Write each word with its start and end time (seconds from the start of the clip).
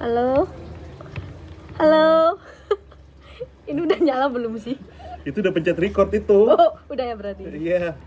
Halo. 0.00 0.48
Halo. 1.76 2.40
Ini 3.68 3.84
udah 3.84 4.00
nyala 4.00 4.32
belum 4.32 4.56
sih? 4.56 4.80
Itu 5.28 5.44
udah 5.44 5.52
pencet 5.52 5.76
record 5.76 6.08
itu. 6.16 6.48
Oh, 6.48 6.72
udah 6.88 7.04
ya 7.04 7.14
berarti. 7.20 7.44
Iya. 7.44 8.00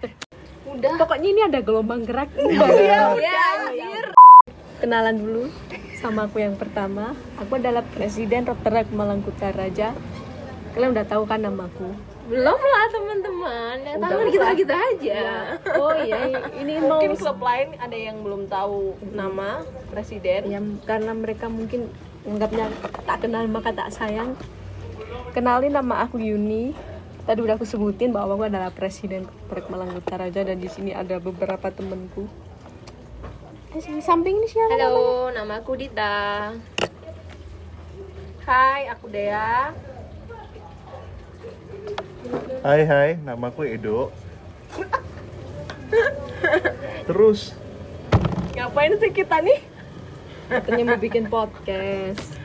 Udah. 0.73 0.97
Pokoknya 0.97 1.29
ini 1.29 1.41
ada 1.45 1.61
gelombang 1.61 2.01
gerak. 2.01 2.33
Iya. 2.33 3.13
Kenalan 4.81 5.21
dulu 5.21 5.53
sama 6.01 6.25
aku 6.25 6.41
yang 6.41 6.57
pertama. 6.57 7.13
Aku 7.37 7.61
adalah 7.61 7.85
Presiden 7.93 8.49
Roterak 8.49 8.89
Malangkuta 8.89 9.53
Raja. 9.53 9.93
Kalian 10.73 10.97
udah 10.97 11.05
tahu 11.05 11.29
kan 11.29 11.45
namaku? 11.45 11.93
Belum 12.23 12.55
lah 12.55 12.85
teman-teman, 12.87 13.75
yang 13.83 13.99
tahu 13.99 14.15
kan 14.15 14.27
kita 14.31 14.47
kita 14.55 14.75
aja. 14.79 15.21
Oh 15.75 15.91
iya, 15.91 16.47
ini 16.55 16.79
mau 16.79 16.95
Mungkin 16.95 17.19
klub 17.19 17.39
lain 17.43 17.75
ada 17.75 17.97
yang 17.99 18.23
belum 18.23 18.47
tahu 18.47 18.95
nama 19.11 19.67
presiden. 19.91 20.47
ya 20.47 20.59
karena 20.87 21.11
mereka 21.11 21.51
mungkin 21.51 21.91
anggapnya 22.23 22.71
tak 23.03 23.27
kenal 23.27 23.43
maka 23.51 23.75
tak 23.75 23.91
sayang. 23.91 24.39
Kenalin 25.35 25.75
nama 25.75 26.07
aku 26.07 26.21
Yuni. 26.21 26.71
Tadi 27.23 27.39
udah 27.39 27.55
aku 27.55 27.63
sebutin 27.63 28.11
bahwa 28.11 28.35
aku 28.35 28.51
adalah 28.51 28.67
Presiden 28.67 29.23
Roterak 29.47 29.71
Malangkuta 29.71 30.19
Raja 30.19 30.43
dan 30.43 30.59
di 30.59 30.67
sini 30.67 30.91
ada 30.91 31.23
beberapa 31.23 31.71
temanku. 31.71 32.27
Eh, 33.71 33.79
di 33.79 34.03
samping 34.03 34.43
ini 34.43 34.47
siapa? 34.51 34.75
Halo, 34.75 35.31
nama 35.31 35.63
aku 35.63 35.79
Dita. 35.79 36.51
Hai, 38.43 38.91
aku 38.91 39.07
Dea. 39.07 39.71
Hai 42.63 42.87
hai, 42.87 43.19
namaku 43.19 43.67
Edo. 43.67 44.07
Terus 47.03 47.51
Ngapain 48.55 48.95
sih 49.03 49.11
kita 49.11 49.43
nih? 49.43 49.59
Katanya 50.47 50.95
mau 50.95 50.99
bikin 51.03 51.27
podcast. 51.27 52.39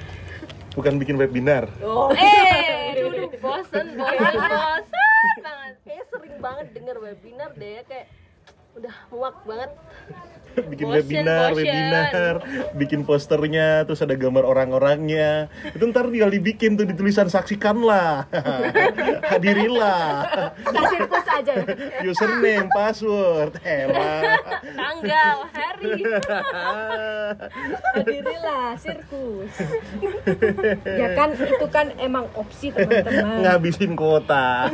bukan 0.74 0.98
bikin 0.98 1.14
webinar. 1.14 1.70
Oh, 1.86 2.10
eh, 2.18 2.98
dulu 2.98 3.30
bosen, 3.38 3.94
bosen, 3.94 4.34
bosen 4.34 5.38
banget. 5.38 5.74
Kayak 5.86 6.04
sering 6.10 6.36
banget 6.42 6.66
denger 6.74 6.96
webinar 6.98 7.50
deh, 7.54 7.86
kayak 7.86 8.10
udah 8.76 8.96
muak 9.12 9.36
banget. 9.46 9.70
bikin 10.70 10.90
Bosen, 10.90 10.98
webinar, 11.06 11.48
bosen. 11.54 11.58
webinar, 11.62 12.34
bikin 12.74 13.00
posternya, 13.06 13.86
terus 13.86 14.02
ada 14.02 14.18
gambar 14.18 14.42
orang-orangnya. 14.42 15.46
Itu 15.70 15.86
ntar 15.86 16.10
tinggal 16.10 16.34
dibikin 16.34 16.74
tuh 16.74 16.82
di 16.82 16.98
tulisan 16.98 17.30
saksikanlah, 17.30 18.26
hadirilah, 19.30 20.26
Kasih 20.66 21.06
aja. 21.38 21.54
username, 22.10 22.66
password, 22.74 23.54
elah. 23.62 24.38
Tanggal, 24.74 25.36
hari. 25.54 25.92
Hadirilah 27.94 28.74
sirkus. 28.78 29.54
ya 30.82 31.08
kan 31.14 31.30
itu 31.38 31.66
kan 31.70 31.86
emang 32.02 32.26
opsi 32.34 32.74
teman-teman. 32.74 33.46
Ngabisin 33.46 33.92
kuota. 33.94 34.66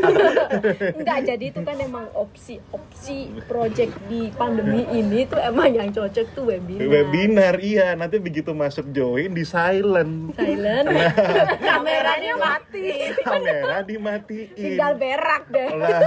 Enggak 0.97 1.19
jadi 1.29 1.45
itu 1.53 1.61
kan 1.61 1.77
emang 1.77 2.06
opsi 2.17 2.56
opsi 2.73 3.29
project 3.45 3.84
di 4.09 4.33
pandemi 4.35 4.85
ini 4.93 5.27
tuh 5.29 5.41
emang 5.41 5.73
yang 5.73 5.91
cocok 5.93 6.27
tuh 6.33 6.45
webinar. 6.49 6.89
Webinar 6.89 7.55
iya, 7.61 7.93
nanti 7.97 8.21
begitu 8.21 8.55
masuk 8.55 8.89
join 8.95 9.33
di 9.33 9.45
silent. 9.45 10.33
Silent. 10.37 10.87
Kameranya 11.69 12.33
mati. 12.41 13.13
Kamera 13.21 13.85
dimatiin. 13.85 14.55
Tinggal 14.55 14.93
berak 14.97 15.45
deh. 15.53 15.69
lah 15.75 16.01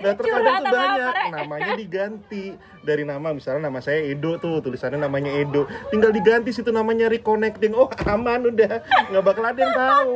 Nah, 0.04 0.16
terkadang 0.16 0.40
Curhat 0.40 0.62
tuh 0.64 0.72
apa, 0.72 0.80
banyak. 0.80 1.12
Rek? 1.12 1.28
namanya 1.36 1.72
diganti. 1.76 2.44
Dari 2.80 3.04
nama 3.04 3.28
misalnya 3.36 3.68
nama 3.68 3.84
saya 3.84 4.00
Edo 4.08 4.40
tuh 4.40 4.64
tulisannya 4.64 4.96
namanya 4.96 5.28
Edo. 5.36 5.68
Tinggal 5.92 6.16
diganti 6.16 6.56
situ 6.56 6.72
namanya 6.72 7.12
reconnecting. 7.12 7.76
Oh 7.76 7.92
aman 8.08 8.48
udah. 8.48 8.80
Nggak 9.12 9.24
bakal 9.24 9.44
ada 9.44 9.60
yang 9.60 9.74
tahu. 9.76 10.12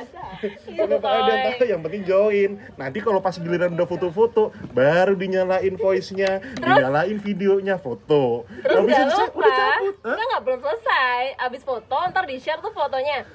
Nggak 0.72 0.88
bakal 0.96 1.10
ada 1.12 1.30
yang 1.30 1.42
tahu. 1.60 1.66
Yang 1.68 1.80
penting 1.84 2.02
join. 2.08 2.50
Nanti 2.80 2.98
kalau 3.04 3.20
pas 3.20 3.36
giliran 3.36 3.76
udah 3.76 3.84
foto-foto 3.84 4.56
baru 4.72 5.12
dinyalain 5.12 5.76
voice-nya. 5.76 6.40
Dinyalain 6.56 7.20
videonya 7.20 7.76
foto. 7.76 8.48
Terus 8.64 8.80
Habis 8.80 8.96
jangan 8.96 9.12
itu, 9.12 9.20
lupa, 9.20 9.36
udah 9.36 9.52
cabut. 9.52 9.94
Nggak 10.24 10.40
belum 10.40 10.60
selesai. 10.64 11.22
Abis 11.36 11.62
foto, 11.62 11.96
ntar 12.08 12.24
di 12.24 12.36
share 12.40 12.64
tuh 12.64 12.72
fotonya. 12.72 13.28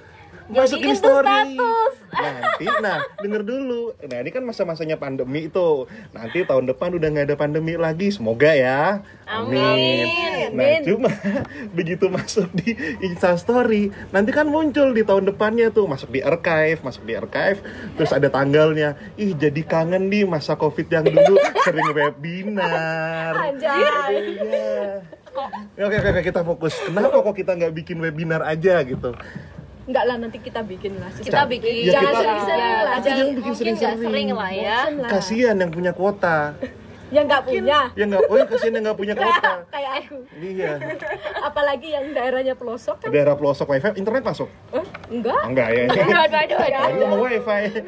masukin 0.49 0.97
story. 0.97 1.53
status. 1.53 1.95
Nanti 2.59 2.83
nah 2.83 2.99
denger 3.23 3.41
dulu. 3.47 3.95
Nah 4.03 4.17
ini 4.19 4.29
kan 4.35 4.43
masa-masanya 4.43 4.99
pandemi 4.99 5.47
itu 5.47 5.87
nanti 6.11 6.43
tahun 6.43 6.67
depan 6.67 6.91
udah 6.99 7.07
nggak 7.07 7.27
ada 7.31 7.37
pandemi 7.39 7.79
lagi. 7.79 8.11
Semoga 8.11 8.51
ya. 8.51 8.99
Amin. 9.29 10.51
nah 10.51 10.81
cuma 10.81 11.13
begitu 11.77 12.09
masuk 12.09 12.49
di 12.57 12.73
instastory 13.05 13.93
nanti 14.09 14.33
kan 14.33 14.49
muncul 14.49 14.91
di 14.91 15.07
tahun 15.07 15.31
depannya 15.31 15.71
tuh. 15.71 15.87
Masuk 15.87 16.11
di 16.11 16.19
archive 16.19 16.83
masuk 16.83 17.07
di 17.07 17.15
archive. 17.15 17.63
Terus 17.95 18.11
ada 18.11 18.27
tanggalnya. 18.27 18.99
Ih 19.15 19.31
jadi 19.31 19.63
kangen 19.63 20.11
nih 20.11 20.27
masa 20.27 20.59
covid 20.59 20.91
yang 20.91 21.07
dulu. 21.07 21.39
Sering 21.63 21.95
webinar. 21.95 23.33
Anjay. 23.39 24.35
Iya. 24.35 25.05
Oke, 25.79 25.95
oke, 25.95 26.07
oke, 26.11 26.21
kita 26.25 26.41
fokus. 26.43 26.73
Kenapa 26.83 27.23
kok 27.23 27.35
kita 27.37 27.55
nggak 27.55 27.71
bikin 27.71 27.97
webinar 28.03 28.43
aja 28.43 28.83
gitu? 28.83 29.15
Enggak 29.89 30.03
lah 30.05 30.15
nanti 30.15 30.37
kita 30.37 30.61
bikin 30.61 30.93
lah. 30.95 31.09
Kita 31.11 31.43
bikin. 31.43 31.73
Ya, 31.81 31.97
Jangan 31.97 32.05
kita- 32.05 32.21
sering-sering 32.21 32.69
lah. 32.69 32.93
Yang 33.01 33.29
bikin 33.33 33.53
sering-sering. 33.55 33.99
sering 33.99 34.27
lah 34.31 34.51
ya. 34.53 34.77
Kasihan 35.09 35.55
yang 35.57 35.71
punya 35.73 35.91
kuota. 35.91 36.53
Yang 37.09 37.25
nggak 37.25 37.41
punya. 37.43 37.79
Ya 37.97 38.03
nggak, 38.05 38.21
oh 38.21 38.35
ya 38.37 38.45
kasihan 38.45 38.69
yang 38.69 38.83
nggak 38.85 38.99
punya 39.01 39.13
kuota. 39.19 39.51
Kayak 39.67 39.91
aku. 39.97 40.17
Iya. 40.29 40.71
Apalagi 41.41 41.89
yang 41.89 42.05
daerahnya 42.13 42.53
pelosok 42.53 43.01
kan. 43.01 43.09
Daerah 43.09 43.33
pelosok 43.33 43.65
wifi, 43.65 43.97
internet 43.97 44.21
masuk? 44.21 44.45
Eh, 44.69 44.85
enggak. 45.09 45.41
Enggak 45.41 45.67
ya. 45.73 45.83
Aduh, 45.89 46.05
aduh, 46.05 46.37
aduh, 46.37 46.57
aduh. 46.61 46.81
Aku 46.85 47.01
mau 47.09 47.21
wifi. 47.25 47.61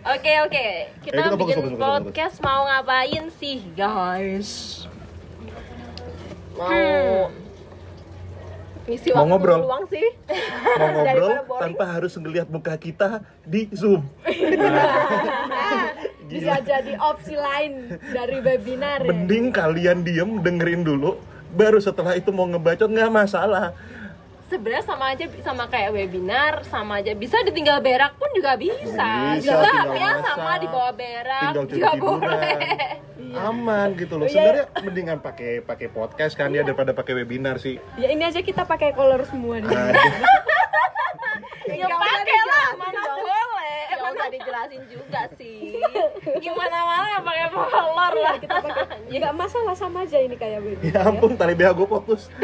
Oke, 0.00 0.32
oke. 0.40 0.66
Kita 1.02 1.18
kita 1.18 1.34
bikin 1.34 1.34
fokus, 1.34 1.54
fokus, 1.58 1.72
fokus. 1.74 1.82
podcast 2.06 2.36
mau 2.38 2.62
ngapain 2.62 3.24
sih, 3.34 3.58
guys? 3.74 4.50
Mau 6.54 6.70
Hmm. 6.70 7.49
Ngisi 8.90 9.14
Mau 9.14 9.22
waktu 9.22 9.30
ngobrol. 9.30 9.58
luang 9.62 9.84
sih. 9.86 10.06
Mau 10.82 10.88
ngobrol 10.98 11.30
tanpa 11.62 11.84
harus 11.86 12.12
ngelihat 12.18 12.50
muka 12.50 12.74
kita 12.74 13.22
di 13.46 13.70
Zoom. 13.70 14.02
Bisa 16.30 16.62
jadi 16.62 16.94
opsi 16.98 17.34
lain 17.34 17.98
dari 18.10 18.38
webinar 18.38 19.02
ya. 19.02 19.10
Mending 19.10 19.50
kalian 19.50 19.98
diem 20.02 20.30
dengerin 20.42 20.82
dulu, 20.86 21.18
baru 21.54 21.82
setelah 21.82 22.14
itu 22.14 22.30
mau 22.30 22.46
ngebacot 22.46 22.86
nggak 22.86 23.10
masalah. 23.10 23.74
Sebenarnya 24.50 24.82
sama 24.82 25.14
aja 25.14 25.24
sama 25.46 25.64
kayak 25.70 25.94
webinar, 25.94 26.66
sama 26.66 26.98
aja 26.98 27.14
bisa 27.14 27.38
ditinggal 27.46 27.78
berak 27.78 28.18
pun 28.18 28.26
juga 28.34 28.58
bisa. 28.58 29.38
Bisa, 29.38 29.46
juga 29.46 29.70
tinggal 29.70 29.94
ya 29.94 30.10
sama 30.26 30.52
di 30.58 30.66
bawah 30.66 30.90
berak 30.90 31.54
tinggal 31.54 31.66
juga 31.70 31.90
boleh. 31.94 32.58
aman 33.30 33.94
gitu 33.94 34.18
loh. 34.18 34.26
Iya. 34.26 34.34
Sebenarnya 34.34 34.64
mendingan 34.82 35.18
pakai 35.22 35.62
pakai 35.62 35.86
podcast 35.86 36.34
kan 36.34 36.50
ya 36.50 36.66
daripada 36.66 36.90
pakai 36.90 37.22
webinar 37.22 37.62
sih. 37.62 37.78
Ya 37.94 38.10
ini 38.10 38.26
aja 38.26 38.42
kita 38.42 38.66
pakai 38.66 38.90
color 38.90 39.22
semua 39.30 39.62
nih. 39.62 39.70
Ya 41.70 41.86
pakai 41.86 42.40
lah, 42.50 42.68
mana 42.74 42.98
boleh. 43.14 43.59
Ya 43.90 43.96
usah 44.10 44.28
dijelasin 44.32 44.82
juga 44.90 45.20
sih. 45.38 45.78
Gimana 46.44 46.76
mana 46.82 47.18
pakai 47.22 47.46
kolor 47.52 48.14
lah 48.18 48.34
kita 48.38 48.56
pakai. 48.62 48.84
Ya 49.10 49.16
nggak 49.22 49.36
masalah 49.36 49.74
sama 49.76 50.02
aja 50.04 50.18
ini 50.18 50.36
kayak 50.36 50.60
webinar. 50.64 50.92
ya 50.92 51.00
ampun 51.06 51.36
tali 51.38 51.54
BH 51.54 51.70
gue 51.78 51.86
putus. 51.86 52.22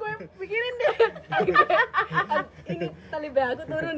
gue 0.00 0.12
pikirin 0.42 0.74
deh. 0.80 0.94
Ini 2.72 2.86
tali 3.08 3.28
BH 3.30 3.46
aku 3.54 3.64
turun. 3.68 3.96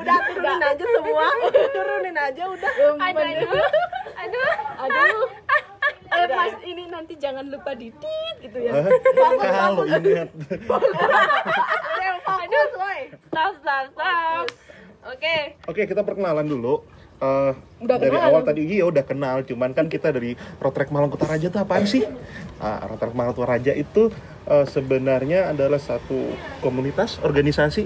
Udah 0.00 0.16
turunin 0.30 0.62
aja 0.62 0.84
semua. 0.84 1.26
Turunin 1.50 2.16
aja 2.18 2.42
udah. 2.50 2.70
Aduh, 2.98 3.24
aduh. 3.24 3.66
Aduh. 4.20 4.50
Aduh. 4.86 5.26
Eh 6.10 6.26
mas 6.26 6.58
ini 6.66 6.90
nanti 6.90 7.14
jangan 7.14 7.46
lupa 7.46 7.70
di 7.78 7.94
tit 7.94 8.36
gitu 8.42 8.58
ya. 8.58 8.82
Kalau 9.38 9.86
ingat. 9.86 10.28
Stop, 13.30 13.52
stop, 13.62 13.84
stop. 13.94 14.44
Oke. 15.06 15.36
Oke, 15.64 15.82
kita 15.88 16.04
perkenalan 16.04 16.44
dulu. 16.44 16.84
Eh, 17.20 17.52
Udah 17.84 18.00
dari 18.00 18.16
kenal. 18.16 18.32
awal 18.32 18.42
tadi 18.48 18.64
iya 18.64 18.88
udah 18.88 19.04
kenal, 19.04 19.44
cuman 19.44 19.76
kan 19.76 19.92
kita 19.92 20.08
dari 20.08 20.32
Rotrek 20.56 20.88
Malangkuta 20.88 21.28
Raja 21.28 21.52
itu 21.52 21.58
apaan 21.60 21.84
sih? 21.84 22.00
Ah, 22.56 22.88
Rotrek 22.88 23.12
Malangkuta 23.12 23.44
Raja 23.44 23.76
itu 23.76 24.08
eh, 24.48 24.64
sebenarnya 24.64 25.52
adalah 25.52 25.76
satu 25.76 26.32
komunitas 26.64 27.20
organisasi 27.20 27.84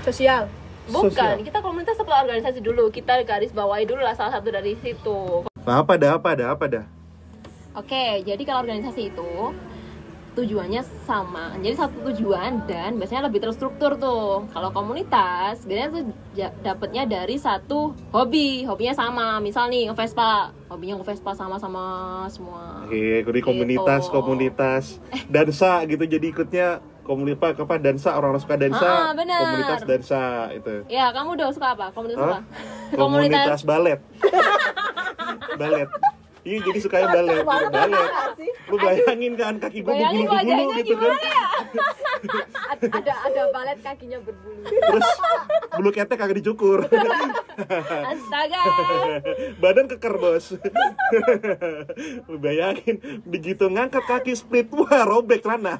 Sosial. 0.00 0.48
Bukan, 0.88 1.12
Sosial. 1.12 1.44
kita 1.44 1.60
komunitas 1.60 2.00
atau 2.00 2.08
organisasi 2.08 2.64
dulu. 2.64 2.88
Kita 2.88 3.20
garis 3.20 3.52
bawahi 3.52 3.84
dulu 3.84 4.00
lah 4.00 4.16
salah 4.16 4.40
satu 4.40 4.48
dari 4.48 4.72
situ. 4.80 5.44
Nah, 5.68 5.84
apa 5.84 6.00
dah, 6.00 6.16
apa 6.16 6.32
dah, 6.32 6.48
apa 6.56 6.64
dah? 6.64 6.84
Oke, 7.76 8.24
jadi 8.24 8.40
kalau 8.48 8.64
organisasi 8.64 9.12
itu 9.12 9.30
tujuannya 10.38 10.78
sama. 11.02 11.50
Jadi 11.58 11.74
satu 11.74 12.06
tujuan 12.06 12.62
dan 12.64 12.94
biasanya 12.94 13.26
lebih 13.26 13.42
terstruktur 13.42 13.94
tuh. 13.94 14.46
Kalau 14.48 14.70
komunitas 14.70 15.62
biasanya 15.62 15.88
tuh 15.90 16.02
dapetnya 16.60 17.02
dari 17.04 17.34
satu 17.34 17.92
hobi. 18.08 18.62
Hobinya 18.62 18.94
sama. 18.94 19.38
Misal 19.38 19.66
nih 19.66 19.90
nge-Vespa. 19.90 20.54
Hobinya 20.66 20.96
nge-Vespa 20.96 21.34
sama-sama 21.34 21.84
semua. 22.28 22.86
Oke, 22.86 23.20
jadi 23.20 23.40
komunitas, 23.42 24.06
Gitu. 24.06 24.14
komunitas 24.14 24.84
dansa 25.26 25.82
gitu 25.84 26.04
jadi 26.04 26.26
ikutnya 26.28 26.68
komunitas 27.02 27.56
apa 27.56 27.74
dansa. 27.76 28.14
Orang-orang 28.14 28.40
suka 28.40 28.56
dansa, 28.56 28.86
Ah, 28.86 29.12
benar. 29.12 29.40
komunitas 29.42 29.80
dansa 29.82 30.22
itu. 30.52 30.74
ya 30.86 31.10
kamu 31.10 31.34
udah 31.34 31.48
suka 31.50 31.74
apa? 31.74 31.86
Komunitas 31.90 32.22
Hah? 32.22 32.38
apa? 32.38 32.94
Komunitas. 32.94 33.60
balet. 33.62 34.00
balet. 35.60 35.88
Iya, 36.48 36.64
jadi 36.64 36.78
sukanya 36.80 37.06
balet, 37.12 37.44
balet. 37.68 38.08
Lu 38.64 38.76
bayangin 38.80 39.32
kan 39.36 39.60
kaki 39.60 39.84
gue 39.84 39.92
berbulu-bulu 39.92 40.32
wajahnya 40.32 40.76
gitu 40.80 40.94
kan. 40.96 41.12
Ad- 42.72 42.88
ada 42.98 43.14
ada 43.20 43.42
balet 43.52 43.78
kakinya 43.78 44.18
berbulu 44.18 44.64
Terus 44.64 45.08
bulu 45.70 45.90
ketek 45.92 46.16
kagak 46.16 46.40
dicukur. 46.40 46.88
astaga 48.12 48.64
Badan 49.62 49.86
keker, 49.86 50.14
Bos. 50.16 50.56
Lu 52.24 52.36
bayangin 52.40 52.96
begitu 53.22 53.68
ngangkat 53.68 54.08
kaki 54.08 54.32
split 54.32 54.72
wah 54.72 55.04
robek 55.04 55.44
celana. 55.44 55.76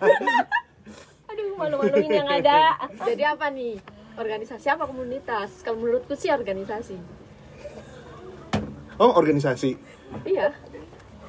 aduh 1.28 1.56
malu-maluin 1.56 2.12
yang 2.12 2.28
ada 2.28 2.76
jadi 3.04 3.32
apa 3.32 3.48
nih 3.48 3.80
organisasi 4.16 4.68
apa 4.68 4.84
komunitas 4.84 5.60
kalau 5.60 5.80
menurutku 5.80 6.12
sih 6.12 6.28
organisasi 6.28 6.96
Oh, 8.98 9.14
organisasi. 9.14 9.78
Iya 10.24 10.48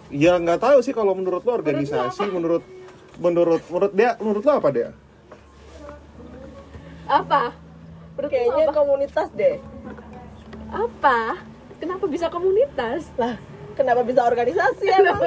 Ya 0.10 0.34
nggak 0.36 0.58
tahu 0.58 0.82
sih 0.82 0.90
kalau 0.90 1.14
menurut 1.14 1.42
lo 1.42 1.54
organisasi, 1.54 2.26
menurut 2.28 2.66
menurut 3.16 3.62
menurut 3.64 3.92
dia, 3.92 4.18
menurut 4.18 4.42
lo 4.42 4.54
apa 4.56 4.70
dia? 4.70 4.90
apa 7.06 7.54
menurutmu 8.14 8.30
Kayaknya 8.32 8.66
apa? 8.66 8.74
komunitas 8.76 9.28
deh. 9.32 9.56
apa 10.70 11.20
kenapa 11.78 12.06
bisa 12.06 12.28
komunitas 12.28 13.10
Lah, 13.16 13.38
kenapa 13.74 14.02
bisa 14.02 14.22
organisasi 14.24 14.86
emang? 15.00 15.22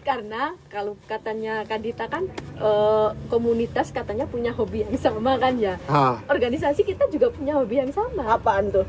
karena 0.00 0.42
kalau 0.66 0.96
katanya 1.02 1.64
Kadita 1.64 2.04
kan 2.04 2.28
eh, 2.56 3.08
komunitas 3.26 3.88
katanya 3.90 4.24
punya 4.24 4.50
hobi 4.50 4.82
yang 4.82 4.96
sama 4.96 5.36
kan 5.36 5.56
ya 5.56 5.76
Ah, 5.86 6.20
organisasi 6.26 6.82
kita 6.82 7.04
juga 7.06 7.28
punya 7.28 7.54
hobi 7.54 7.78
yang 7.78 7.88
sama 7.90 8.34
Apaan 8.34 8.68
tuh? 8.70 8.84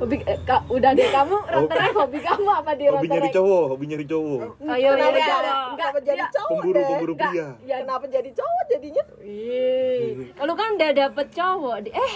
Hobi 0.00 0.16
eh, 0.22 0.38
ka- 0.40 0.64
udah 0.66 0.90
deh 0.90 1.06
kamu 1.06 1.36
Rotaract 1.52 1.94
hobi 1.94 2.18
kamu 2.18 2.48
apa 2.50 2.70
di 2.72 2.84
hobi 2.86 3.06
nyari 3.06 3.28
cowok, 3.30 3.64
hobi 3.68 3.84
nyari 3.86 4.04
cowok. 4.04 4.40
ayo 4.66 4.88
kenapa, 4.90 5.12
ya 5.12 5.26
jadi, 5.28 5.50
kenapa 5.70 5.98
jadi 6.00 6.22
cowok 6.26 6.48
Pemburu 6.50 6.72
deh? 6.74 6.86
pemburu 6.88 7.14
pria. 7.14 7.46
ya 7.60 7.76
Kenapa 7.80 8.04
jadi 8.08 8.30
cowok 8.32 8.62
jadinya? 8.66 9.04
Ih, 9.20 10.04
Kalau 10.32 10.54
kan 10.54 10.68
udah 10.74 10.90
dapet 10.90 11.26
cowok, 11.30 11.76
di- 11.80 11.94
eh 11.94 12.12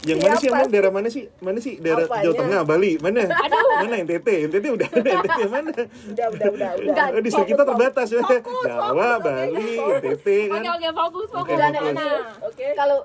Yang 0.00 0.18
mana 0.18 0.34
sih 0.34 0.48
emang 0.48 0.68
daerah 0.70 0.88
mana 0.90 1.08
sih? 1.08 1.24
Mana 1.38 1.58
sih 1.58 1.76
daerah 1.76 2.04
Apanya? 2.04 2.24
Jawa 2.24 2.34
Tengah, 2.34 2.60
Bali? 2.64 2.92
Mana? 2.98 3.28
Mana 3.76 3.94
NTT? 3.98 4.28
NTT 4.48 4.66
udah 4.70 4.88
ada 4.90 5.08
NTT 5.14 5.40
mana? 5.52 5.72
Udah, 5.76 6.26
udah, 6.30 6.48
udah, 6.50 6.70
udah. 6.74 6.88
Enggak, 6.88 7.06
Oh, 7.10 7.20
distrik 7.20 7.46
kita 7.46 7.62
terbatas 7.62 8.08
ya. 8.10 8.20
Fokus, 8.22 8.64
Jawa, 8.64 8.80
fokus, 8.80 9.20
Bali, 9.22 9.72
oke, 9.76 9.92
NTT 9.94 10.26
kan. 10.48 10.56
oke 10.56 10.68
oke 10.70 10.88
fokus 10.94 11.28
fokus. 11.30 11.40
Oke, 11.42 11.52
Dan 11.54 11.72
fokus. 11.74 12.24
Oke. 12.42 12.66
kalau 12.74 12.98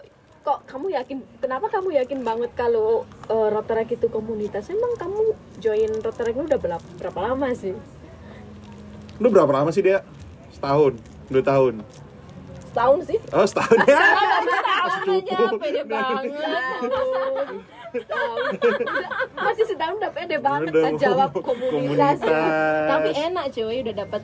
kok 0.46 0.62
kamu 0.70 0.94
yakin 0.94 1.18
kenapa 1.42 1.66
kamu 1.68 1.98
yakin 1.98 2.22
banget 2.22 2.54
kalau 2.54 3.02
uh, 3.28 3.50
Rotaract 3.50 3.90
itu 3.92 4.06
komunitas 4.08 4.70
emang 4.70 4.94
kamu 4.94 5.34
join 5.58 5.90
Rotaract 6.06 6.38
udah 6.38 6.60
berapa, 6.62 6.88
berapa 7.02 7.20
lama 7.20 7.50
sih 7.58 7.74
Lu 9.16 9.32
berapa 9.32 9.48
lama 9.48 9.72
sih 9.72 9.80
dia? 9.80 10.04
Setahun, 10.52 11.00
dua 11.32 11.40
tahun. 11.40 11.74
Setahun 12.68 13.00
sih. 13.08 13.20
Oh, 13.32 13.48
setahun 13.48 13.80
ya. 13.88 13.96
Tahun 13.96 15.08
aja 15.24 15.36
pede 15.56 15.82
banget. 15.88 16.32
Setahun. 17.96 18.52
Udah, 18.60 19.10
masih 19.40 19.66
setahun 19.72 19.96
udah 20.04 20.12
pede 20.12 20.38
banget 20.44 20.68
Udah, 20.68 20.84
kan 20.84 20.94
jawab 21.00 21.30
komunitas. 21.32 22.20
komunitas 22.20 22.20
Tapi 22.92 23.10
enak 23.16 23.46
cuy, 23.56 23.78
udah 23.88 23.96
dapet 24.04 24.22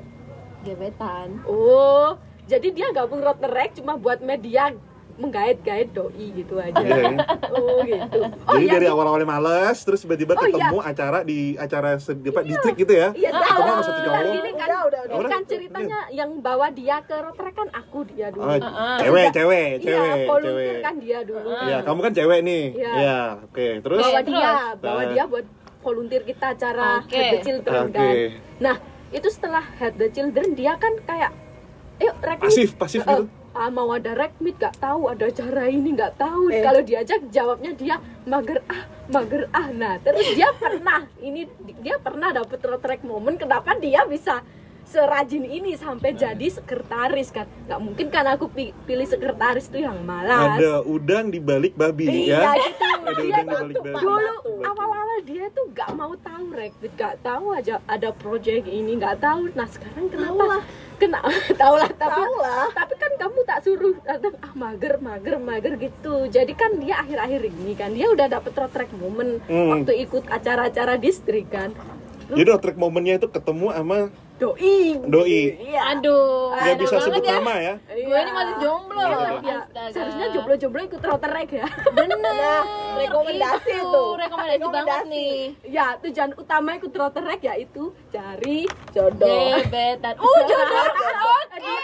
gebetan. 0.62 1.28
oh 1.48 2.20
jadi 2.46 2.68
dia 2.70 2.88
gabung 2.92 3.24
Rotaract 3.24 3.80
cuma 3.80 3.96
buat 3.96 4.20
media 4.20 4.76
menggait-gait 5.16 5.90
doi 5.90 6.28
gitu 6.34 6.56
aja 6.56 6.78
Iya, 6.78 6.96
ya. 6.98 7.16
oh 7.50 7.80
gitu 7.82 8.20
oh 8.22 8.54
Jadi 8.54 8.64
iya 8.64 8.72
dari 8.72 8.88
awal-awalnya 8.88 9.28
males, 9.28 9.78
terus 9.80 10.00
tiba-tiba 10.00 10.34
Oh, 10.34 10.42
iya. 10.42 10.52
ketemu 10.54 10.78
acara 10.80 11.20
di 11.22 11.40
acara 11.54 11.90
apa, 11.96 12.42
distrik 12.42 12.76
gitu 12.78 12.94
ya. 12.94 13.10
Iya, 13.12 13.30
Ketemu 13.32 13.52
tahu. 13.52 13.68
sama 13.68 13.82
satu 13.82 14.00
cowok. 14.02 14.22
ini 14.24 14.52
kan, 14.52 14.68
Udah, 14.68 14.82
udah, 14.84 15.02
udah. 15.02 15.16
ini 15.16 15.26
kan 15.28 15.42
ceritanya 15.46 16.00
yang 16.10 16.32
bawa 16.38 16.68
dia 16.70 16.98
ke 17.02 17.16
Rotaract 17.16 17.56
kan 17.56 17.70
aku 17.72 18.00
dia 18.08 18.28
dulu. 18.30 18.44
Oh, 18.44 18.54
Heeh. 18.54 18.98
cewek, 19.00 19.28
cewek, 19.32 19.70
Iya, 19.74 19.86
cewek, 19.86 20.26
cewek. 20.42 20.76
kan 20.80 20.94
dia 20.98 21.20
dulu. 21.22 21.50
Iya, 21.52 21.78
kamu 21.82 22.00
kan 22.02 22.12
cewek 22.14 22.40
nih. 22.42 22.64
Iya. 22.74 22.92
Iya, 22.94 23.20
oke. 23.44 23.68
Terus 23.82 24.00
Bawa 24.02 24.22
dia, 24.22 24.52
bawa 24.78 25.02
Nah. 25.02 25.10
dia 25.10 25.24
buat 25.26 25.46
volunteer 25.82 26.24
kita 26.24 26.46
acara 26.52 26.88
Oke. 27.02 27.12
Head 27.12 27.26
the 27.28 27.40
Children 27.42 27.82
Oke. 27.84 27.94
kan. 27.94 28.14
Nah, 28.60 28.76
itu 29.10 29.28
setelah 29.28 29.66
Head 29.76 29.94
the 29.96 30.08
Children 30.08 30.48
dia 30.54 30.74
kan 30.76 30.94
kayak 31.02 31.32
yuk 31.98 32.16
rek 32.20 32.40
pasif, 32.40 32.74
pasif 32.76 33.02
gitu. 33.02 33.26
Ah, 33.56 33.70
mau 33.70 33.92
ada 33.92 34.16
rek 34.16 34.40
meet 34.40 34.56
gak 34.60 34.80
tahu 34.80 35.12
ada 35.12 35.28
acara 35.28 35.68
ini 35.68 35.96
nggak 35.96 36.16
tahu 36.16 36.52
Eh. 36.52 36.64
kalau 36.64 36.82
diajak 36.84 37.20
jawabnya 37.30 37.72
dia 37.76 37.96
mager 38.24 38.64
ah 38.72 38.84
mager 39.12 39.48
ah 39.52 39.68
nah 39.76 40.00
terus 40.00 40.24
dia 40.36 40.50
pernah 40.56 41.04
ini 41.20 41.48
dia 41.84 42.00
pernah 42.00 42.32
dapet 42.32 42.60
Rotaract 42.64 43.04
momen 43.04 43.36
kenapa 43.36 43.76
dia 43.76 44.08
bisa 44.08 44.40
serajin 44.92 45.42
ini 45.42 45.74
sampai 45.74 46.12
jadi 46.14 46.48
sekretaris 46.52 47.32
kan? 47.32 47.48
Nggak 47.66 47.80
mungkin 47.80 48.08
kan 48.08 48.28
aku 48.28 48.46
pi- 48.46 48.76
pilih 48.84 49.08
sekretaris 49.08 49.66
tuh 49.66 49.80
yang 49.80 49.96
malas. 50.02 50.60
Ada 50.60 50.84
udang 50.84 51.28
di 51.28 51.40
balik 51.40 51.74
babi 51.74 52.28
iya 52.28 52.44
ya. 52.44 52.60
gitu. 52.60 52.84
Ada 53.02 53.12
dia 53.14 53.24
udang 53.24 53.48
di 53.66 53.74
balik 53.74 53.78
babi. 53.82 53.96
dulu 53.98 54.36
awal-awal 54.62 55.20
dia 55.24 55.46
tuh 55.50 55.66
gak 55.72 55.92
mau 55.92 56.12
tahu 56.14 56.46
rekrut 56.52 56.94
gak 56.94 57.16
tahu 57.22 57.46
aja 57.52 57.80
ada 57.86 58.12
project 58.12 58.66
ini 58.66 58.96
gak 58.96 59.18
tahu. 59.18 59.48
Nah 59.52 59.66
sekarang 59.66 60.06
kenapa? 60.06 60.60
Kena 60.98 61.24
tahu 61.62 61.76
lah 61.78 61.92
tapi 61.92 62.20
Tahu 62.20 62.36
lah. 62.38 62.68
tapi 62.76 62.94
kan 62.94 63.12
kamu 63.18 63.40
tak 63.42 63.60
suruh 63.64 63.96
datang 64.04 64.36
ah 64.38 64.54
mager 64.54 65.00
mager 65.00 65.36
mager 65.38 65.74
gitu. 65.78 66.28
Jadi 66.28 66.52
kan 66.52 66.76
dia 66.78 67.00
akhir-akhir 67.00 67.42
ini 67.44 67.74
kan 67.74 67.90
dia 67.90 68.06
udah 68.06 68.28
dapet 68.28 68.52
road 68.52 68.70
momen 68.94 69.40
Hmm. 69.48 69.72
waktu 69.72 70.04
ikut 70.04 70.28
acara-acara 70.28 71.00
distrik 71.00 71.48
kan. 71.48 71.72
Jadi 72.28 72.48
track 72.58 72.76
momennya 72.76 73.18
itu 73.18 73.28
ketemu 73.28 73.72
sama 73.72 73.98
doi 74.42 74.98
doi. 75.06 75.42
iya 75.62 75.82
Aduh, 75.92 76.50
Nggak 76.52 76.66
aduh 76.66 76.82
bisa 76.82 76.96
banget 76.96 77.06
sebut 77.08 77.22
ya. 77.22 77.34
nama 77.36 77.54
ya. 77.56 77.74
Gue 77.86 78.18
ini 78.18 78.32
masih 78.34 78.56
jomblo. 78.58 79.06
Iya, 79.06 79.58
Astaga. 79.62 79.84
seharusnya 79.92 80.28
jomblo-jomblo 80.32 80.82
ikut 80.84 81.02
Rotaract 81.04 81.52
ya 81.54 81.66
Bener. 81.92 82.18
Nah, 82.18 82.62
rekomendasi 82.98 83.70
Itu, 83.72 83.86
tuh. 83.88 84.10
Rekomendasi, 84.16 84.58
banget 84.60 84.66
Rekomendasi. 84.66 85.10
nih. 85.12 85.38
ya 85.70 85.86
tujuan 86.00 86.32
utama 86.34 86.70
ikut 86.74 86.90
Rotaract 86.92 87.44
yaitu 87.44 87.84
cari 88.10 88.66
Jodoh. 88.90 89.62
Gebetan. 89.62 90.16
Uh, 90.18 90.40
jodoh. 90.50 90.86
Oke. 91.38 91.78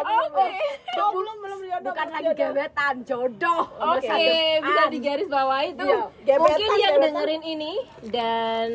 Oke. 0.00 0.48
Oh, 0.92 1.10
belum, 1.12 1.36
belum 1.38 1.60
jodoh. 1.64 1.86
bukan 1.86 2.06
lagi 2.10 2.26
jodoh. 2.26 2.38
gebetan 2.42 2.94
jodoh 3.04 3.62
Oke, 3.72 4.02
depan. 4.02 4.18
bisa 4.60 4.82
digaris 4.90 5.28
bawahi 5.28 5.68
tuh. 5.72 5.86
Iya, 5.86 6.00
gebetan, 6.26 6.40
Mungkin 6.42 6.70
yang 6.76 6.92
gebetan. 6.92 7.04
dengerin 7.06 7.42
ini 7.44 7.72
dan 8.10 8.68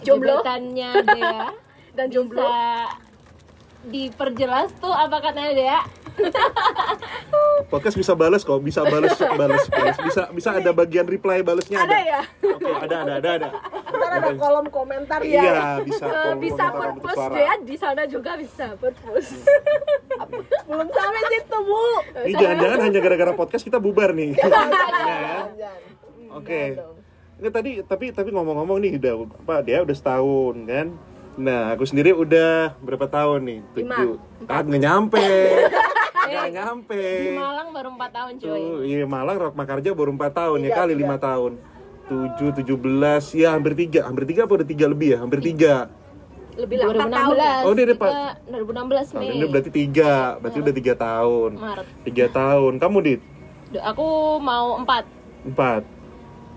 Jomblo. 0.00 0.40
gebetannya 0.40 0.90
Dea 1.06 1.46
dan 1.96 2.06
jomblo 2.08 2.42
bisa 2.42 3.06
diperjelas 3.88 4.74
tuh 4.82 4.90
apa 4.90 5.16
katanya 5.22 5.52
Dea? 5.54 5.80
Podcast 7.72 7.94
bisa 7.94 8.12
balas 8.18 8.42
kok, 8.42 8.58
bisa 8.58 8.82
balas 8.82 9.14
balas 9.38 9.64
balas. 9.70 9.96
Bisa 10.02 10.22
bisa 10.34 10.48
ada 10.50 10.74
bagian 10.74 11.06
reply 11.06 11.46
balasnya 11.46 11.86
ada. 11.86 11.94
ada 11.94 11.98
ya 12.02 12.20
Oke, 12.42 12.66
ada 12.66 12.96
ada 13.06 13.12
ada 13.22 13.30
ada. 13.38 13.48
Ntar 13.86 14.10
ada 14.18 14.30
kolom 14.34 14.66
komentar 14.66 15.20
ya. 15.22 15.42
Iya, 15.42 15.60
bisa. 15.86 16.04
Eh, 16.04 16.10
kolom 16.10 16.38
bisa 16.42 16.64
purpose 16.74 17.24
dia 17.30 17.52
di 17.62 17.76
sana 17.78 18.02
juga 18.10 18.34
bisa 18.34 18.74
purpose 18.76 19.30
Belum 20.68 20.88
sampai 20.90 21.22
situ, 21.30 21.58
Bu. 21.62 21.84
Ini 22.26 22.34
jangan-jangan 22.34 22.78
hanya 22.82 23.00
gara-gara 23.00 23.32
podcast 23.32 23.62
kita 23.64 23.78
bubar 23.78 24.10
nih. 24.12 24.34
Ya, 24.48 24.50
ya. 24.58 25.40
Jangan. 25.54 26.36
Oke. 26.36 26.62
Ini 27.38 27.48
tadi 27.54 27.70
tapi 27.86 28.10
tapi 28.10 28.28
ngomong-ngomong 28.34 28.82
nih 28.82 28.98
udah 28.98 29.14
apa 29.46 29.54
dia 29.62 29.80
udah 29.86 29.96
setahun 29.96 30.56
kan. 30.66 30.86
Nah, 31.38 31.70
aku 31.70 31.86
sendiri 31.86 32.10
udah 32.12 32.74
berapa 32.78 33.06
tahun 33.06 33.40
nih? 33.40 33.58
Tujuh. 33.76 34.12
Ah, 34.44 34.60
nggak 34.60 34.82
nyampe. 34.82 35.22
Nggak 36.28 36.50
nyampe. 36.52 37.00
Di 37.00 37.32
Malang 37.32 37.68
baru 37.72 37.88
4 37.90 38.04
tahun 38.12 38.32
cuy. 38.36 38.48
Tuh, 38.52 38.78
iya 38.84 39.08
Malang 39.08 39.36
Rock 39.40 39.56
Makarja 39.56 39.96
baru 39.96 40.12
4 40.12 40.28
tahun 40.30 40.58
ya 40.60 40.64
Tiga, 40.66 40.76
kali 40.76 40.92
tiga. 40.92 41.00
lima 41.00 41.16
tahun. 41.16 41.52
7, 42.04 42.52
17, 42.52 42.68
ya 43.34 43.48
hampir 43.50 43.72
tiga, 43.74 44.00
hampir 44.04 44.24
tiga 44.26 44.44
apa 44.44 44.52
udah 44.54 44.68
tiga 44.68 44.84
lebih 44.86 45.08
ya? 45.08 45.18
Hampir 45.18 45.40
tiga. 45.40 45.88
lebih 46.52 46.76
lah 46.76 46.86
4 46.90 47.00
tahun 47.08 47.32
2016. 47.32 47.64
Oh, 47.64 47.72
dia 47.72 47.86
Pak. 47.94 48.10
2016 48.44 49.08
Tahun 49.08 49.20
Mei. 49.22 49.28
ini 49.30 49.46
berarti 49.46 49.70
tiga, 49.72 50.12
berarti 50.36 50.58
udah 50.58 50.74
tiga 50.74 50.94
tahun. 50.98 51.50
Maret. 51.54 51.86
Tiga 52.04 52.26
tahun. 52.28 52.72
Kamu 52.76 52.96
dit 53.00 53.20
Aku 53.78 54.06
mau 54.38 54.66
4. 54.76 55.48
empat. 55.48 55.82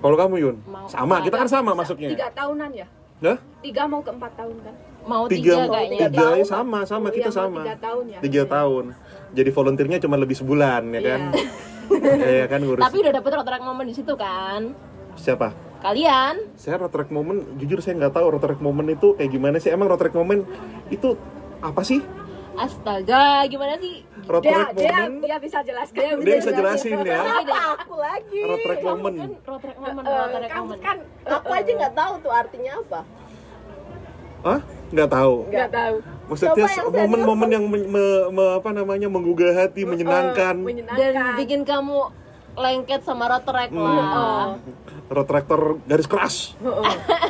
Kalau 0.01 0.15
kamu 0.17 0.35
Yun 0.37 0.55
Mau 0.65 0.83
sama, 0.85 1.15
empat. 1.15 1.25
kita 1.29 1.35
kan 1.37 1.47
sama 1.47 1.71
masuknya. 1.71 2.09
tiga 2.11 2.27
tahunan 2.33 2.71
ya 2.73 2.87
Hah? 3.21 3.37
tiga 3.61 3.85
mau 3.85 4.01
ke 4.01 4.09
empat 4.09 4.31
tahun 4.33 4.57
kan? 4.59 4.75
Mau 5.01 5.23
tiga 5.25 5.37
tiga, 5.37 5.55
mau 5.59 5.71
kayaknya. 5.71 5.97
tiga 5.99 6.09
Tiga 6.09 6.17
ya 6.17 6.25
tahun. 6.25 6.45
sama 6.47 6.79
sama 6.83 7.07
Oh, 7.07 7.11
kita 7.11 7.21
iya, 7.21 7.27
mau 7.27 7.37
sama. 7.37 7.61
tiga 7.61 7.75
tahun 7.77 8.03
ya. 8.03 8.19
tiga 8.19 8.43
tahun. 8.47 8.85
Jadi 9.31 9.49
volunteernya 9.51 9.97
cuma 10.01 10.15
lebih 10.17 10.35
sebulan 10.35 10.81
ya 10.89 11.01
kan? 11.03 11.21
Iya. 11.31 12.43
Kan 12.51 12.59
ngurus. 12.61 12.81
Tapi 12.81 12.97
udah 12.97 13.13
dapet 13.13 13.31
rotrack 13.31 13.61
momen 13.61 13.85
di 13.85 13.93
situ 13.93 14.13
kan? 14.15 14.61
Siapa? 15.13 15.51
Kalian? 15.81 16.35
Saya 16.55 16.77
rotrack 16.77 17.09
moment 17.09 17.41
jujur 17.57 17.81
saya 17.81 17.97
nggak 17.97 18.13
tahu 18.13 18.25
rotrack 18.31 18.57
moment 18.57 18.87
itu 18.87 19.13
kayak 19.13 19.29
gimana 19.29 19.57
sih. 19.57 19.69
Emang 19.69 19.85
rotrack 19.85 20.13
moment 20.13 20.45
itu 20.87 21.13
apa 21.59 21.81
sih 21.81 22.01
astaga 22.53 23.23
gimana 23.45 23.73
sih? 23.77 24.03
Dia 24.03 24.27
rotrack 24.27 24.67
dia 24.73 24.91
moment. 24.91 25.21
dia 25.21 25.35
bisa 25.37 25.59
jelaskan. 25.61 26.03
Dia 26.19 26.35
bisa 26.37 26.51
jelasin 26.51 26.97
ya. 26.99 27.21
Deh, 27.41 27.55
Aku 27.77 27.93
lagi. 27.95 28.39
rotrack 28.41 28.79
kamu 28.79 28.89
moment. 28.91 29.17
kan 29.17 29.29
rotrack 29.45 29.77
momen 29.77 30.01
Eh, 30.01 30.11
rotrack 30.13 30.49
kan 30.49 30.61
momen 30.61 30.79
kan 30.79 30.97
Aku 31.31 31.49
aja 31.49 31.71
nggak 31.71 31.93
tahu 31.93 32.13
tuh 32.19 32.31
artinya 32.31 32.71
apa. 32.77 32.99
Hah? 34.41 34.59
nggak 34.91 35.09
tahu. 35.09 35.35
Nggak 35.47 35.69
tahu. 35.71 35.95
Maksudnya 36.27 36.51
Coba 36.51 36.67
yang 36.67 37.07
momen-momen 37.07 37.49
yang 37.49 37.65
me- 37.65 37.89
me- 38.27 38.53
apa 38.53 38.69
namanya 38.71 39.07
menggugah 39.07 39.51
hati 39.53 39.81
menyenangkan. 39.83 40.55
dan 40.55 40.55
menyenangkan. 40.59 41.35
Bikin 41.37 41.61
kamu 41.63 41.97
lengket 42.51 43.01
sama 43.01 43.31
rotrack 43.31 43.71
lah. 43.71 44.59
Rotraktor 45.07 45.79
garis 45.85 46.07
keras. 46.07 46.35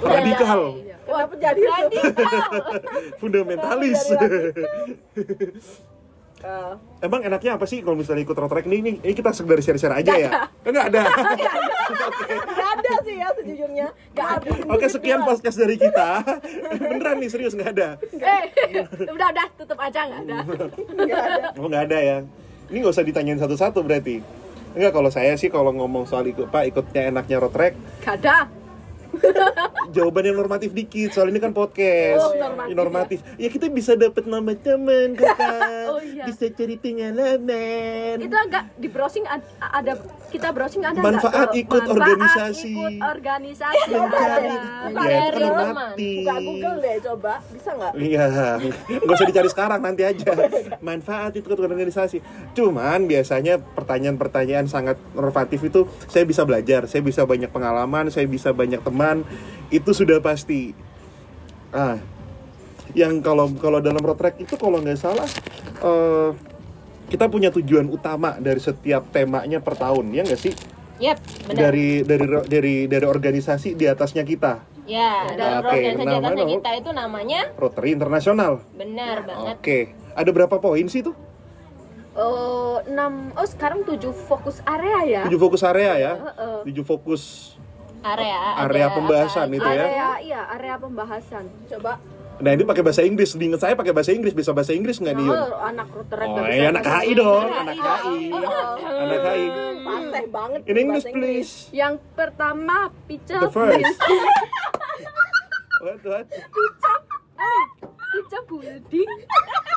Radikal 0.02 0.78
Kenapa 1.16 1.36
jadi 1.38 1.62
itu? 1.62 2.00
fundamentalis. 3.20 4.00
Eh, 6.42 6.74
emang 7.06 7.22
enaknya 7.22 7.54
apa 7.54 7.70
sih 7.70 7.86
kalau 7.86 7.94
misalnya 7.94 8.26
ikut 8.26 8.34
rotrack 8.34 8.66
ini, 8.66 8.82
ini 8.82 8.92
ini 9.06 9.14
kita 9.14 9.30
sekedar 9.30 9.62
share-share 9.62 9.94
aja 9.94 10.14
ya? 10.18 10.30
Nggak 10.66 10.86
ada. 10.90 11.02
Nggak 11.06 12.70
ada? 12.82 12.92
Sih 13.06 13.16
ya 13.22 13.30
sejujurnya. 13.38 13.88
Nggak 14.18 14.28
ada. 14.42 14.50
Oke 14.74 14.90
sekian 14.90 15.22
podcast 15.22 15.58
dari 15.62 15.78
kita. 15.78 16.26
Beneran 16.82 17.22
nih 17.22 17.30
serius 17.30 17.54
nggak 17.54 17.78
ada? 17.78 17.90
Eh 18.10 18.42
udah 19.06 19.28
udah 19.38 19.48
tutup 19.54 19.78
aja 19.78 20.02
nggak 20.10 20.22
ada. 20.26 20.38
Nggak 20.98 21.22
ada. 21.30 21.48
oh 21.62 21.66
nggak 21.70 21.84
ada 21.94 21.98
ya? 22.02 22.18
Ini 22.74 22.78
nggak 22.82 22.94
usah 22.98 23.06
ditanyain 23.06 23.38
satu-satu 23.38 23.86
berarti. 23.86 24.26
Enggak 24.74 24.98
kalau 24.98 25.14
saya 25.14 25.38
sih 25.38 25.54
kalau 25.54 25.70
ngomong 25.78 26.10
soal 26.10 26.26
ikut 26.26 26.50
pak 26.50 26.74
ikutnya 26.74 27.14
enaknya 27.14 27.38
rotrack 27.38 27.78
nggak 28.02 28.18
ada 28.24 28.61
jawaban 29.96 30.24
yang 30.24 30.38
normatif 30.38 30.72
dikit 30.72 31.12
soal 31.12 31.28
ini 31.28 31.38
kan 31.38 31.52
podcast 31.52 32.22
Oh, 32.22 32.34
normatif, 32.34 32.74
normatif 32.74 33.18
ya 33.36 33.48
kita 33.48 33.68
bisa 33.68 33.94
dapat 33.94 34.24
nama 34.24 34.54
teman 34.54 35.14
kakak 35.20 35.88
Oh, 35.88 36.00
iya. 36.00 36.24
bisa 36.24 36.48
cari 36.50 36.76
pengalaman 36.76 38.18
itu 38.18 38.32
agak 38.34 38.64
di 38.76 38.88
browsing 38.88 39.26
ad- 39.26 39.44
ada 39.60 40.00
kita 40.30 40.50
browsing 40.50 40.82
ada 40.82 41.00
Manfaat 41.02 41.52
tuh? 41.52 41.60
ikut 41.60 41.82
Manfaat 41.82 41.98
organisasi. 41.98 42.72
ikut 42.72 42.94
organisasi 43.02 43.90
mencari 43.92 44.48
ada. 44.48 45.04
ya 45.04 45.24
normatif 45.36 46.18
Buka 46.22 46.36
Google 46.40 46.78
deh 46.78 46.96
coba. 47.02 47.34
Bisa 47.52 47.70
nggak? 47.74 47.92
Iya, 47.98 48.26
nggak 48.98 49.12
usah 49.12 49.28
dicari 49.28 49.50
sekarang 49.50 49.80
nanti 49.82 50.02
aja. 50.02 50.32
Manfaat 50.80 51.32
itu 51.34 51.46
ikut 51.46 51.60
organisasi. 51.60 52.18
Cuman 52.54 53.06
biasanya 53.06 53.60
pertanyaan-pertanyaan 53.60 54.66
sangat 54.66 54.96
normatif 55.12 55.60
itu 55.62 55.80
saya 56.06 56.24
bisa 56.24 56.44
belajar, 56.44 56.86
saya 56.86 57.02
bisa 57.02 57.24
banyak 57.24 57.50
pengalaman, 57.50 58.08
saya 58.08 58.24
bisa 58.26 58.52
banyak 58.52 58.80
teman. 58.80 59.01
Itu 59.70 59.92
sudah 59.92 60.20
pasti. 60.20 60.76
Ah, 61.72 61.96
yang 62.92 63.24
kalau 63.24 63.48
kalau 63.56 63.80
dalam 63.80 64.04
road 64.04 64.20
track 64.20 64.36
itu 64.38 64.60
kalau 64.60 64.84
nggak 64.84 65.00
salah 65.00 65.24
eh, 65.80 66.30
kita 67.08 67.32
punya 67.32 67.48
tujuan 67.52 67.88
utama 67.88 68.36
dari 68.36 68.60
setiap 68.60 69.08
temanya 69.10 69.64
per 69.64 69.80
tahun, 69.80 70.12
ya 70.12 70.24
nggak 70.28 70.42
sih? 70.42 70.52
yep 71.00 71.18
benar 71.48 71.72
Dari 71.72 72.04
dari 72.06 72.26
dari 72.46 72.76
dari 72.86 73.06
organisasi 73.08 73.74
di 73.74 73.90
atasnya 73.90 74.22
kita, 74.22 74.62
ya 74.86 75.34
dalam 75.34 75.66
Oke, 75.66 75.80
organisasi 75.82 76.04
di 76.04 76.14
atasnya 76.14 76.46
kita 76.52 76.70
itu 76.78 76.90
namanya 76.92 77.42
Rotary 77.58 77.90
Internasional. 77.92 78.62
benar 78.76 79.26
banget 79.26 79.56
Oke, 79.58 79.80
ada 80.14 80.30
berapa 80.30 80.56
poin 80.60 80.86
sih 80.86 81.02
tuh? 81.02 81.16
oh 82.12 82.84
enam 82.86 83.32
oh 83.34 83.48
sekarang 83.48 83.88
tujuh 83.88 84.12
fokus 84.28 84.60
area 84.62 85.00
ya 85.08 85.22
Tujuh 85.32 85.40
fokus 85.40 85.64
area 85.64 85.96
ya. 85.96 86.14
Heeh. 86.20 86.58
Tujuh 86.68 86.84
fokus 86.84 87.56
area 88.04 88.38
Area 88.60 88.86
ada 88.86 88.96
pembahasan 88.96 89.46
apa 89.46 89.56
itu 89.56 89.64
aja. 89.64 89.74
ya. 89.74 89.84
area 89.84 90.10
iya 90.20 90.42
area 90.52 90.76
pembahasan 90.76 91.46
Coba. 91.68 91.94
Nah 92.38 92.52
ini 92.52 92.64
pakai 92.64 92.82
bahasa 92.82 93.02
Inggris. 93.02 93.38
Diingat 93.38 93.62
saya 93.62 93.78
pakai 93.78 93.94
bahasa 93.94 94.10
Inggris. 94.10 94.34
Bisa 94.34 94.50
bahasa 94.50 94.74
Inggris 94.74 94.98
nggak 94.98 95.14
nih 95.14 95.30
oh, 95.30 95.62
anak 95.62 95.86
rotary 95.88 96.26
Oh, 96.26 96.42
iya, 96.44 96.68
anak 96.68 96.82
HI 96.84 97.14
dong, 97.14 97.46
anak. 97.46 97.78
HI. 97.78 98.18
Anak 98.82 99.20
HI. 99.24 99.46
Fasih 99.80 100.26
banget. 100.28 100.60
In 100.66 100.76
English 100.76 101.06
please. 101.08 101.52
yang 101.70 102.02
pertama 102.12 102.90
picture 103.06 103.38
The 103.38 103.50
first. 103.50 103.86
What 105.82 106.02
what? 106.04 106.26
picture 108.12 108.44
building 108.46 109.10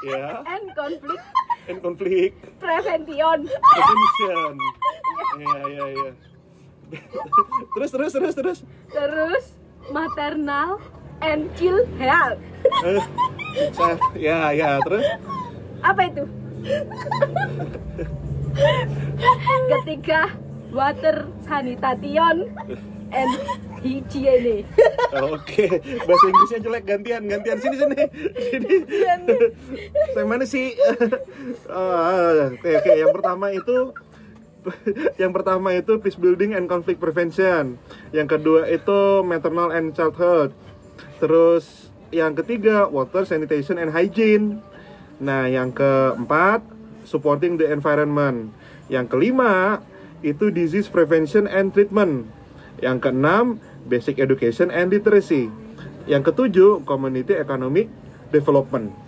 Ya. 0.05 0.45
and 0.45 0.65
conflict 0.73 1.25
And 1.65 1.79
conflict. 1.81 2.35
prevention 2.59 3.41
Prevention. 3.45 4.55
Iya 5.35 5.59
iya 5.71 5.85
iya. 5.91 6.11
terus 7.75 7.91
terus 7.91 8.13
terus 8.13 8.35
terus. 8.35 8.59
terus 8.89 9.45
maternal 9.89 10.79
and 11.21 11.49
child 11.55 11.87
health 11.97 12.41
Eh, 12.83 13.03
saya- 13.71 14.01
ya 14.17 14.39
ya 14.51 14.69
terus. 14.81 15.05
apa 15.81 16.01
itu 16.05 16.25
ketiga 19.71 20.33
water 20.71 21.17
sanitation 21.41 22.49
and 23.11 23.31
hygiene 23.79 24.65
Oke, 25.15 25.69
bahasa 26.03 26.25
Inggrisnya 26.27 26.59
jelek 26.61 26.83
gantian, 26.85 27.23
gantian 27.25 27.59
sini 27.61 27.77
sini. 27.77 28.01
Sini. 28.43 28.75
Yang 30.11 30.27
mana 30.27 30.45
sih? 30.45 30.75
Ah, 31.71 32.51
Oke, 32.51 32.71
oke. 32.75 32.91
Yang 32.91 33.13
pertama 33.13 33.47
itu 33.51 33.93
yang 35.23 35.33
pertama 35.33 35.75
itu 35.77 36.01
peace 36.01 36.19
building 36.19 36.57
and 36.57 36.67
conflict 36.67 36.99
prevention. 37.01 37.77
Yang 38.11 38.39
kedua 38.39 38.69
itu 38.71 39.21
maternal 39.25 39.71
and 39.73 39.93
child 39.93 40.17
health. 40.17 40.53
Terus 41.21 41.91
yang 42.15 42.37
ketiga 42.39 42.89
water 42.89 43.27
sanitation 43.27 43.77
and 43.77 43.93
hygiene. 43.93 44.63
Nah, 45.23 45.47
yang 45.47 45.71
keempat 45.71 46.65
supporting 47.07 47.61
the 47.61 47.71
environment. 47.71 48.51
Yang 48.91 49.15
kelima 49.15 49.81
itu 50.25 50.51
disease 50.51 50.89
prevention 50.89 51.47
and 51.47 51.71
treatment. 51.71 52.29
Yang 52.81 53.09
keenam 53.09 53.63
basic 53.87 54.19
education 54.19 54.73
and 54.73 54.91
literacy. 54.91 55.53
Yang 56.05 56.33
ketujuh 56.33 56.85
community 56.85 57.37
economic 57.37 57.89
development. 58.35 59.04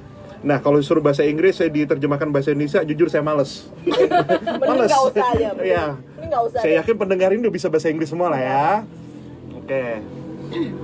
Nah, 0.46 0.62
kalau 0.62 0.78
disuruh 0.78 1.02
bahasa 1.02 1.26
Inggris 1.26 1.58
saya 1.58 1.66
diterjemahkan 1.66 2.30
bahasa 2.30 2.54
Indonesia, 2.54 2.78
jujur 2.80 3.10
saya 3.10 3.18
males. 3.20 3.66
Mending 3.82 4.62
Males. 4.62 4.86
nggak 4.86 5.02
usah 5.04 5.26
aja. 5.28 5.48
mending- 5.50 5.66
Iya. 5.66 5.86
Usah. 6.38 6.60
Saya 6.62 6.72
yakin 6.80 6.94
pendengar 6.94 7.28
ini 7.30 7.42
udah 7.42 7.50
bisa 7.52 7.66
bahasa 7.66 7.88
Inggris 7.88 8.06
semua 8.06 8.30
lah 8.30 8.38
ya. 8.38 8.66
Oke. 9.52 9.84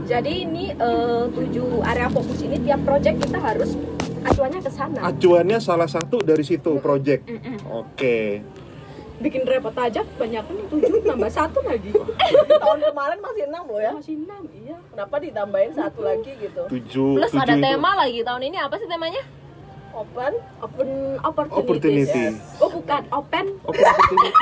jadi 0.05 0.43
ini 0.43 0.75
eh, 0.75 1.23
tujuh 1.31 1.87
area 1.87 2.11
fokus 2.11 2.43
ini 2.43 2.59
tiap 2.59 2.83
project 2.83 3.23
kita 3.23 3.39
harus 3.39 3.79
acuannya 4.21 4.59
ke 4.59 4.67
sana 4.69 4.99
Acuannya 5.05 5.59
salah 5.59 5.87
satu 5.87 6.19
dari 6.19 6.43
situ 6.43 6.83
project. 6.83 7.23
Oke. 7.65 8.43
bikin 9.17 9.47
repot 9.47 9.71
aja 9.73 10.03
banyak 10.13 10.43
nih 10.43 10.65
tujuh 10.67 10.99
tambah 11.01 11.31
satu 11.31 11.63
lagi 11.63 11.95
Tahun 12.59 12.79
kemarin 12.83 13.23
masih 13.23 13.45
enam 13.47 13.63
loh 13.65 13.79
ya. 13.79 13.95
masih 13.95 14.19
enam 14.19 14.43
iya 14.53 14.75
Kenapa 14.91 15.15
ditambahin 15.17 15.71
satu 15.73 16.03
lagi 16.03 16.35
gitu? 16.37 16.63
Tujuh. 16.69 17.11
plus 17.17 17.31
tujuh 17.31 17.39
ada 17.41 17.55
itu. 17.55 17.63
tema 17.63 17.91
lagi 17.95 18.21
tahun 18.21 18.43
ini 18.43 18.59
apa 18.59 18.75
sih 18.77 18.91
temanya 18.91 19.23
Open. 19.93 20.33
open 20.59 20.89
opportunity, 21.21 22.09
Opportunity. 22.09 22.41
oh 22.59 22.69
bukan 22.73 23.03
open 23.13 23.47
Open 23.63 23.85
opportunity. 23.85 24.33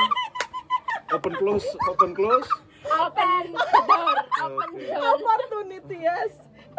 Open 1.11 1.33
close, 1.35 1.67
open 1.85 2.09
close. 2.13 2.47
open 2.87 3.43
door 3.51 4.15
open 4.41 4.69
Oke. 4.71 4.87
door 4.87 5.13
Opportunity 5.13 5.97
yes. 5.99 6.31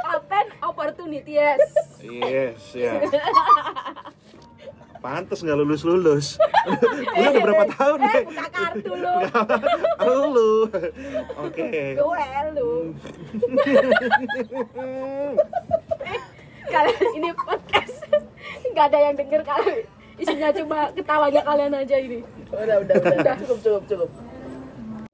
open 0.07 0.45
opportunity 0.61 1.33
yes 1.37 1.61
Yes, 2.01 2.61
ya. 2.75 2.93
Pantes 4.99 5.39
nggak 5.39 5.55
lulus 5.57 5.83
lulus. 5.83 6.27
Gue 7.13 7.27
udah 7.29 7.43
berapa 7.43 7.65
tahun 7.73 7.99
eh 7.99 8.07
nih? 8.07 8.23
buka 8.25 8.47
kartu 8.49 8.93
lu 8.95 9.15
Lu. 10.33 10.53
Oke. 11.43 11.69
gue 11.99 12.23
lu 12.55 12.71
kalian 16.65 17.07
ini 17.13 17.29
podcast 17.37 17.82
nggak 18.73 18.87
ada 18.89 18.99
yang 19.01 19.15
denger 19.15 19.41
kalau 19.43 19.69
isinya 20.15 20.49
cuma 20.51 20.79
ketawanya 20.93 21.41
kalian 21.41 21.73
aja 21.75 21.97
ini 21.97 22.21
Udah 22.49 22.77
udah 22.81 22.95
udah. 22.95 23.35
cukup 23.41 23.59
cukup 23.61 23.83
cukup. 23.87 24.11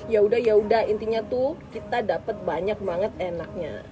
Ya 0.07 0.19
udah 0.19 0.39
ya 0.39 0.55
udah 0.55 0.83
intinya 0.85 1.21
tuh 1.23 1.55
kita 1.69 2.01
dapat 2.01 2.35
banyak 2.43 2.79
banget 2.79 3.13
enaknya. 3.19 3.85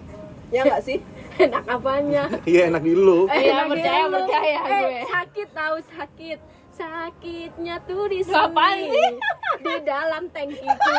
Ya 0.48 0.62
nggak 0.62 0.82
sih? 0.82 0.98
enak 1.44 1.62
apanya 1.66 2.26
Iya 2.42 2.70
enak 2.70 2.80
di 2.80 2.94
lu. 2.94 3.28
Iya, 3.28 3.52
Enak 3.52 3.66
percaya, 3.70 4.02
lu. 4.04 4.14
percaya 4.18 4.58
eh, 4.58 4.80
gue. 4.80 4.98
sakit 5.06 5.48
tahu 5.52 5.76
sakit 5.86 6.38
sakitnya 6.72 7.76
tuh 7.84 8.04
di 8.06 8.20
sini 8.20 9.04
di 9.64 9.74
dalam 9.80 10.28
tangkiku 10.28 10.96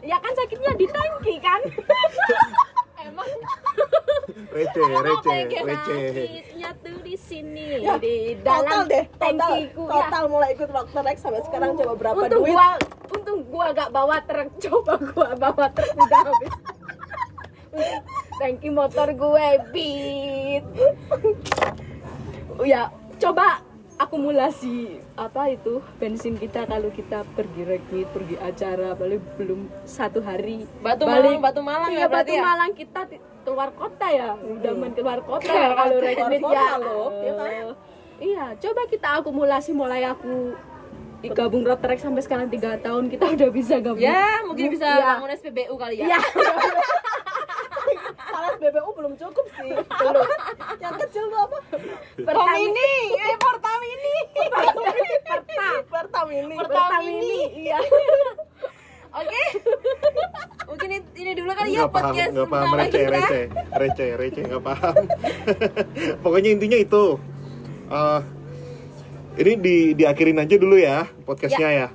ya 0.00 0.16
kan 0.16 0.32
sakitnya 0.32 0.72
di 0.74 0.86
tangki 0.86 1.34
kan 1.38 1.60
emang. 3.08 3.30
Receh 4.56 4.88
receh 4.88 5.40
receh. 5.64 6.02
sakitnya 6.12 6.70
tuh 6.82 6.98
di 7.00 7.16
sini? 7.16 7.80
Ya, 7.80 7.96
di 7.96 8.36
total 8.42 8.64
dalam 8.66 8.84
deh 8.90 9.04
total 9.16 9.50
ya. 9.64 9.68
total 9.72 10.24
mulai 10.28 10.48
ikut 10.52 10.68
Dr. 10.72 11.02
Rex 11.04 11.16
sampai 11.24 11.42
sekarang 11.46 11.70
coba 11.76 11.92
berapa 11.96 12.20
untung 12.26 12.42
duit? 12.44 12.52
gua 12.52 12.68
untung 13.12 13.40
gua 13.48 13.66
gak 13.72 13.90
bawa 13.94 14.16
truk. 14.24 14.48
Coba 14.64 14.94
gua 14.98 15.28
bawa 15.36 15.66
truk 15.72 15.92
udah 15.94 16.20
habis. 16.26 16.54
Tangki 18.40 18.68
motor 18.72 19.08
gue 19.12 19.46
beat 19.72 20.64
ya 22.64 22.88
coba 23.20 23.60
akumulasi 23.96 25.00
apa 25.16 25.48
itu 25.48 25.80
bensin 25.96 26.36
kita 26.36 26.64
kalau 26.64 26.88
kita 26.90 27.24
pergi 27.32 27.62
rekit 27.64 28.06
pergi 28.12 28.36
acara 28.36 28.92
balik 28.92 29.24
belum 29.34 29.72
satu 29.82 30.20
hari 30.20 30.68
Batu 30.78 31.08
balik 31.08 31.32
Malang, 31.32 31.40
Batu 31.40 31.60
Malang 31.64 31.90
iya 31.90 32.04
ya 32.04 32.06
batu 32.06 32.32
ya? 32.32 32.42
malang 32.44 32.72
kita 32.72 33.00
keluar 33.42 33.70
kota 33.72 34.06
ya 34.06 34.36
udah 34.36 34.72
main 34.74 34.92
keluar 34.92 35.20
kota 35.20 35.48
ya 35.48 35.68
kalau 35.72 35.96
kota 35.96 36.52
ya 36.52 36.76
loh, 36.76 37.08
ya 37.20 37.32
kan? 37.34 37.50
Iya 38.16 38.44
coba 38.56 38.80
kita 38.88 39.08
akumulasi 39.20 39.70
mulai 39.72 40.02
aku 40.02 40.56
gabung 41.26 41.64
Rotrek 41.64 41.98
sampai 41.98 42.22
sekarang 42.22 42.46
tiga 42.46 42.78
tahun 42.78 43.08
kita 43.08 43.28
udah 43.28 43.48
bisa 43.50 43.80
gabung 43.80 43.98
ya 43.98 44.44
mungkin 44.44 44.70
bisa 44.70 44.86
Iya. 44.86 45.06
bangun 45.18 45.30
SPBU 45.32 45.74
kali 45.74 45.94
ya 46.00 46.06
Iya. 46.06 46.18
BBU 48.56 48.90
belum 48.92 49.12
cukup 49.14 49.46
sih. 49.54 49.70
Belum 49.72 50.28
yang 50.78 50.94
kecil 50.98 51.24
tuh 51.26 51.40
apa? 51.40 51.58
Pertamini. 52.16 52.92
Eh 53.14 53.36
Pertamini. 53.36 54.16
Perta 55.22 55.68
Pertamini. 55.86 56.56
Pertamini. 56.56 57.36
Iya. 57.68 57.78
Oke. 59.16 59.42
Mungkin 60.66 60.88
ini- 60.92 61.34
dulu 61.36 61.52
kali 61.52 61.76
ya 61.76 61.84
paham 61.86 62.12
podcast 62.12 62.30
nggak 62.32 62.48
paham. 62.48 62.68
Receh 62.74 63.00
kita. 63.00 63.12
receh. 63.12 63.44
Receh 63.76 64.08
receh 64.16 64.42
nggak 64.44 64.62
paham. 64.64 64.94
Pokoknya 66.24 66.50
intinya 66.52 66.78
itu. 66.80 67.04
Eh, 67.86 68.20
ini 69.36 69.52
di 69.60 69.76
diakhirin 69.94 70.40
aja 70.40 70.56
dulu 70.56 70.74
ya 70.80 71.04
podcastnya 71.22 71.70
ya, 71.70 71.88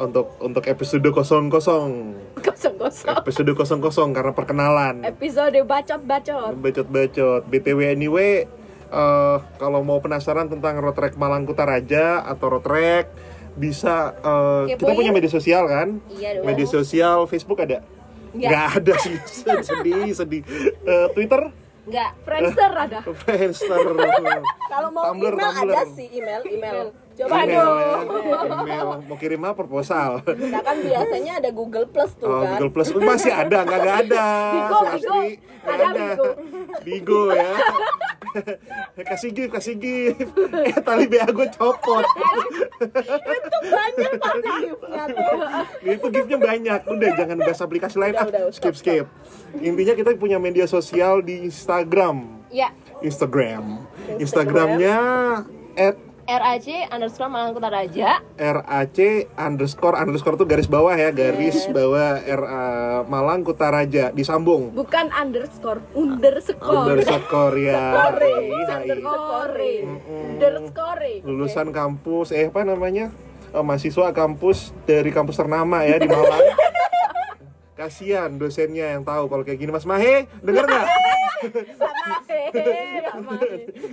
untuk 0.00 0.32
untuk 0.40 0.64
episode 0.64 1.04
kosong 1.12 1.52
kosong 1.52 2.16
kosong 2.40 2.74
kosong 2.80 3.16
episode 3.20 3.52
kosong 3.52 3.80
kosong 3.84 4.10
karena 4.16 4.32
perkenalan. 4.32 5.04
Episode 5.04 5.60
bacot 5.68 6.00
bacot 6.08 6.56
bacot 6.56 6.88
bacot 6.88 7.42
btw 7.44 7.92
anyway 7.92 8.48
eh, 8.88 9.36
kalau 9.60 9.84
mau 9.84 10.00
penasaran 10.00 10.48
tentang 10.48 10.80
Rotrek 10.80 11.20
Malangkuta 11.20 11.68
Raja 11.68 12.24
atau 12.24 12.56
Rotrek 12.56 13.12
bisa 13.60 14.16
eh, 14.24 14.72
kita 14.80 14.96
punya 14.96 15.12
media 15.12 15.28
sosial 15.28 15.68
kan? 15.68 16.00
Iya 16.08 16.40
dong. 16.40 16.48
media 16.48 16.66
sosial 16.66 17.28
Facebook 17.28 17.60
ada? 17.60 17.84
Nggak. 18.32 18.48
nggak 18.48 18.66
ada 18.80 18.94
sih. 19.04 19.16
Sedih 19.68 20.16
sedih. 20.16 20.42
Eh, 20.88 21.08
Twitter? 21.12 21.52
Enggak 21.84 22.10
Friendster 22.22 22.70
ada. 22.72 22.98
Friendster. 23.04 23.84
Kalau 24.72 24.88
mau 24.94 25.10
Tumblr, 25.10 25.34
email 25.34 25.50
Tumblr. 25.50 25.74
ada 25.74 25.82
sih 25.92 26.06
email 26.14 26.40
email 26.46 26.94
coba 27.20 27.36
email, 27.44 27.60
dong 27.60 27.76
ya. 27.76 27.98
email 28.64 28.86
mau 29.04 29.16
kirim 29.20 29.40
apa 29.44 29.54
proposal 29.56 30.10
nah 30.24 30.62
kan 30.64 30.76
biasanya 30.80 31.32
ada 31.40 31.50
Google 31.52 31.86
Plus 31.90 32.12
tuh 32.16 32.28
Oh, 32.30 32.42
kan 32.42 32.56
Google 32.56 32.72
Plus 32.72 32.88
Oh, 32.90 33.02
masih 33.02 33.32
ada, 33.32 33.58
nggak 33.64 33.84
ada. 34.06 34.26
Bigo, 34.52 34.78
Bigo. 34.92 35.18
Ada 35.64 35.84
ada. 35.88 36.06
Bigo. 36.10 36.28
Bigo 36.84 37.22
ya. 37.32 37.52
kasih 39.10 39.30
gift, 39.34 39.50
kasih 39.56 39.74
gift. 39.78 40.22
Eh 40.66 40.76
tali 40.82 41.06
BA 41.10 41.26
gue 41.30 41.48
copot. 41.54 42.04
banyak 43.62 44.12
pasti 44.20 44.50
giftnya 44.62 45.04
tuh 45.10 45.38
Itu 45.82 46.06
giftnya 46.12 46.38
banyak. 46.38 46.80
Udah 46.86 47.10
jangan 47.18 47.36
bahas 47.42 47.60
aplikasi 47.62 47.96
lain. 47.98 48.14
Udah, 48.14 48.22
ah, 48.22 48.28
udah, 48.30 48.42
skip 48.54 48.74
stop, 48.74 48.82
skip. 48.82 49.06
Intinya 49.58 49.94
kita 49.98 50.10
punya 50.18 50.38
media 50.38 50.66
sosial 50.70 51.22
di 51.24 51.46
Instagram. 51.46 52.42
ya 52.50 52.74
Instagram. 53.00 53.86
Instagramnya 54.20 54.96
at 55.78 55.96
RAC 56.30 56.86
underscore 56.94 57.26
Malangkuta 57.26 57.66
Raja. 57.66 58.22
RAC 58.38 58.98
underscore 59.34 59.98
underscore 59.98 60.38
tuh 60.38 60.46
garis 60.46 60.70
bawah 60.70 60.94
ya 60.94 61.10
garis 61.10 61.66
bawah 61.74 62.22
RA 62.22 62.62
Malang 63.10 63.42
Kutaraja 63.42 64.14
disambung. 64.14 64.70
Bukan 64.70 65.10
underscore 65.10 65.82
underscore. 65.98 66.94
Underscore 66.94 67.56
ya. 67.58 68.14
Hai, 68.14 68.30
hai. 68.30 68.86
underscore. 68.86 69.58
Underscore. 70.06 71.10
Lulusan 71.26 71.74
kampus 71.74 72.30
eh 72.30 72.46
apa 72.46 72.62
namanya? 72.62 73.10
Eh, 73.50 73.64
mahasiswa 73.66 74.14
kampus 74.14 74.70
dari 74.86 75.10
kampus 75.10 75.34
ternama 75.34 75.82
ya 75.82 75.98
di 75.98 76.06
Malang. 76.06 76.46
Kasihan 77.80 78.30
dosennya 78.38 78.94
yang 78.94 79.02
tahu 79.02 79.26
kalau 79.26 79.42
kayak 79.42 79.58
gini. 79.58 79.74
Mas 79.74 79.88
Mahe 79.88 80.30
denger 80.46 80.62
nggak 80.68 80.86
sama 81.76 82.16
eh 82.28 83.00
sama 83.08 83.34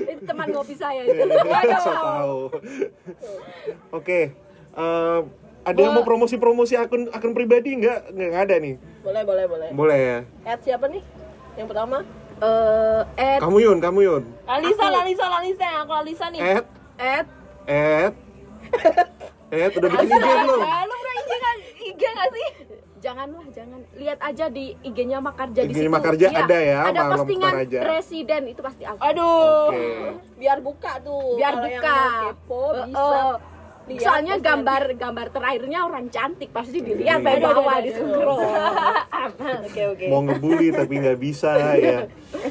itu 0.07 0.23
teman 0.27 0.47
ngopi 0.51 0.75
saya 0.75 1.01
itu 1.07 1.23
so 1.86 1.91
tahu. 1.91 2.41
Oke 3.95 4.36
eh, 4.77 5.19
ada 5.67 5.79
yang 5.83 5.99
mau 5.99 6.07
promosi-promosi 6.07 6.79
akun 6.79 7.12
akun 7.12 7.36
pribadi 7.36 7.75
nggak? 7.75 8.15
Nggak 8.15 8.43
ada 8.47 8.55
nih. 8.55 8.79
Boleh 9.03 9.21
boleh 9.27 9.45
boleh. 9.51 9.67
Boleh 9.75 9.99
ya? 9.99 10.19
At 10.47 10.63
siapa 10.63 10.88
nih? 10.88 11.03
Yang 11.60 11.67
pertama? 11.75 12.07
Eh 12.39 13.01
at 13.19 13.39
kamu 13.43 13.57
Yun 13.67 13.77
kamu 13.83 13.99
Yun. 14.07 14.23
Lalisa 14.47 14.86
Lalisa 14.88 15.25
Lalisa 15.27 15.67
aku 15.83 15.91
Lalisa 15.91 16.25
nih. 16.31 16.39
At. 16.39 16.65
At. 16.95 17.27
At. 17.67 18.13
At 19.47 19.71
udah 19.79 19.89
bikin 19.91 20.07
IG 20.07 20.27
belum? 20.43 20.60
Lu 20.63 20.95
pernah 20.95 21.15
IG 21.19 21.31
IG 21.88 22.01
nggak 22.03 22.29
sih 22.31 22.47
janganlah 22.97 23.45
jangan. 23.49 23.79
Lihat 23.93 24.19
aja 24.19 24.45
di 24.47 24.75
IG-nya 24.79 25.19
Makarja 25.19 25.62
di 25.62 25.69
IG-nya 25.69 25.86
situ. 25.86 25.93
Makarja 25.93 26.27
Iya, 26.27 26.39
ada 26.39 26.57
ya, 26.60 26.79
ada 26.83 26.91
Malam 26.99 27.12
postingan 27.13 27.51
Makarja. 27.51 27.79
presiden 27.81 28.41
itu 28.47 28.60
pasti 28.60 28.83
aku. 28.83 28.99
Aduh 28.99 29.67
Oke. 29.67 29.86
biar 30.36 30.57
buka 30.60 30.91
tuh. 30.99 31.36
Biar 31.36 31.53
Kalau 31.53 31.65
yang 31.65 31.79
buka. 31.79 31.99
kepo 32.27 32.63
bisa. 32.83 32.99
Eh. 32.99 33.36
lihat 33.88 34.03
soalnya 34.03 34.36
gambar 34.38 34.83
gambar 34.93 35.27
terakhirnya 35.31 35.79
orang 35.81 36.05
cantik 36.07 36.51
pasti 36.51 36.83
dilihat 36.83 37.17
Iya. 37.17 37.25
dari 37.25 37.39
Aduh, 37.39 37.55
bawah 37.55 37.71
aduh, 37.71 37.81
di 37.81 37.91
scroll. 37.93 38.41
Oke 39.63 39.81
oke. 39.88 40.05
Mau 40.07 40.21
ngebully 40.21 40.69
tapi 40.71 40.93
nggak 40.97 41.17
bisa 41.17 41.49
ya. 41.73 41.99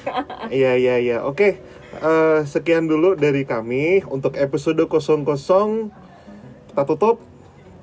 Iya 0.48 0.72
iya 0.74 0.94
iya. 0.98 1.16
Oke 1.22 1.61
Eh, 1.96 2.40
sekian 2.44 2.85
dulu 2.85 3.16
dari 3.16 3.42
kami 3.42 4.04
untuk 4.06 4.37
episode 4.37 4.80
00 4.80 5.88
kita 6.66 6.82
tutup 6.85 7.20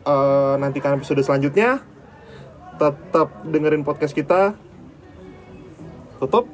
Eh, 0.03 0.55
nantikan 0.57 0.97
episode 0.97 1.21
selanjutnya 1.21 1.79
tetap 2.83 3.31
dengerin 3.47 3.87
podcast 3.87 4.11
kita. 4.11 4.57
Tutup? 6.19 6.45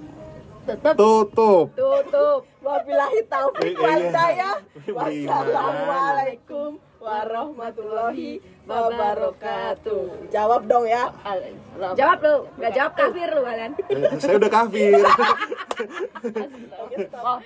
Tetap. 0.70 0.94
Tutup. 0.94 1.74
Tutup. 1.74 2.42
Wabillahi 2.60 3.20
taufik 3.26 3.74
eh, 3.74 3.82
wal 3.82 3.90
iya. 3.90 4.06
hidayah. 4.06 4.56
Beriman. 4.86 5.26
wassalamualaikum 5.26 6.70
warahmatullahi 7.00 8.32
wabarakatuh. 8.68 10.30
Jawab 10.30 10.62
dong 10.70 10.86
ya. 10.86 11.10
Jawab 11.98 12.18
lu 12.22 12.36
nggak 12.60 12.72
jawab 12.76 12.94
kafir 12.94 13.30
lu 13.34 13.42
kalian 13.42 13.72
Eh, 13.90 14.20
saya 14.22 14.36
udah 14.38 14.52
kafir. 14.52 15.02
Oh, 17.20 17.40